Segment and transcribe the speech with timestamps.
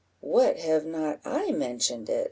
[0.21, 2.19] "What, have not I mentioned it?"